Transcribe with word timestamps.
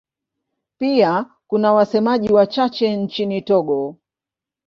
Pia 0.77 1.25
kuna 1.47 1.73
wasemaji 1.73 2.33
wachache 2.33 2.95
nchini 2.97 3.41
Togo. 3.41 3.97